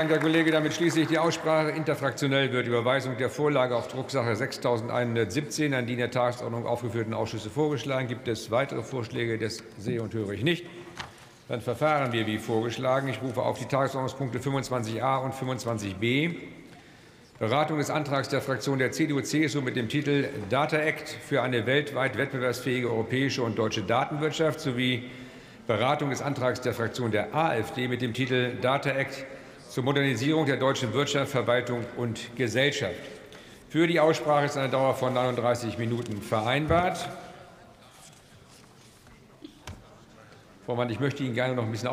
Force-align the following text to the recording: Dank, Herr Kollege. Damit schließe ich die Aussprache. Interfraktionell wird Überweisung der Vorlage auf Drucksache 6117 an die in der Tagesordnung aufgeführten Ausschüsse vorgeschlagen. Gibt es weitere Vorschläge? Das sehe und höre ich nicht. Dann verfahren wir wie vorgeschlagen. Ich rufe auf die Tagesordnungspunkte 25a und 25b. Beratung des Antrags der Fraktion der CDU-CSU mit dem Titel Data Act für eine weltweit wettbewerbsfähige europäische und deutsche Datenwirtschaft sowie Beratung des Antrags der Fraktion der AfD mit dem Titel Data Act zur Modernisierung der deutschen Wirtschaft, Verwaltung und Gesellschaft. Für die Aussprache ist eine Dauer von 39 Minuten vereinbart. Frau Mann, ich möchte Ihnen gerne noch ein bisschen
Dank, 0.00 0.12
Herr 0.12 0.18
Kollege. 0.18 0.50
Damit 0.50 0.72
schließe 0.72 1.02
ich 1.02 1.08
die 1.08 1.18
Aussprache. 1.18 1.72
Interfraktionell 1.72 2.50
wird 2.52 2.66
Überweisung 2.66 3.18
der 3.18 3.28
Vorlage 3.28 3.76
auf 3.76 3.88
Drucksache 3.88 4.34
6117 4.34 5.74
an 5.74 5.84
die 5.84 5.92
in 5.92 5.98
der 5.98 6.10
Tagesordnung 6.10 6.64
aufgeführten 6.64 7.12
Ausschüsse 7.12 7.50
vorgeschlagen. 7.50 8.08
Gibt 8.08 8.26
es 8.26 8.50
weitere 8.50 8.82
Vorschläge? 8.82 9.36
Das 9.36 9.62
sehe 9.76 10.00
und 10.00 10.14
höre 10.14 10.30
ich 10.30 10.42
nicht. 10.42 10.64
Dann 11.48 11.60
verfahren 11.60 12.14
wir 12.14 12.26
wie 12.26 12.38
vorgeschlagen. 12.38 13.08
Ich 13.08 13.20
rufe 13.20 13.42
auf 13.42 13.58
die 13.58 13.66
Tagesordnungspunkte 13.66 14.38
25a 14.38 15.22
und 15.22 15.34
25b. 15.34 16.34
Beratung 17.38 17.76
des 17.76 17.90
Antrags 17.90 18.30
der 18.30 18.40
Fraktion 18.40 18.78
der 18.78 18.92
CDU-CSU 18.92 19.60
mit 19.60 19.76
dem 19.76 19.90
Titel 19.90 20.30
Data 20.48 20.78
Act 20.78 21.10
für 21.10 21.42
eine 21.42 21.66
weltweit 21.66 22.16
wettbewerbsfähige 22.16 22.88
europäische 22.88 23.42
und 23.42 23.58
deutsche 23.58 23.82
Datenwirtschaft 23.82 24.60
sowie 24.60 25.10
Beratung 25.66 26.08
des 26.08 26.22
Antrags 26.22 26.62
der 26.62 26.72
Fraktion 26.72 27.10
der 27.10 27.34
AfD 27.34 27.86
mit 27.86 28.00
dem 28.00 28.14
Titel 28.14 28.52
Data 28.62 28.88
Act 28.88 29.26
zur 29.70 29.84
Modernisierung 29.84 30.46
der 30.46 30.56
deutschen 30.56 30.92
Wirtschaft, 30.92 31.30
Verwaltung 31.30 31.84
und 31.96 32.34
Gesellschaft. 32.34 32.96
Für 33.68 33.86
die 33.86 34.00
Aussprache 34.00 34.46
ist 34.46 34.56
eine 34.56 34.68
Dauer 34.68 34.96
von 34.96 35.14
39 35.14 35.78
Minuten 35.78 36.20
vereinbart. 36.20 37.08
Frau 40.66 40.74
Mann, 40.74 40.90
ich 40.90 40.98
möchte 40.98 41.22
Ihnen 41.22 41.34
gerne 41.34 41.54
noch 41.54 41.62
ein 41.62 41.70
bisschen 41.70 41.88